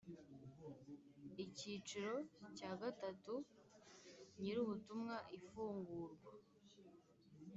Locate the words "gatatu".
2.81-3.33